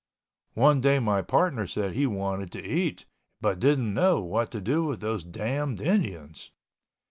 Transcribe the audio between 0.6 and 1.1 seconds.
day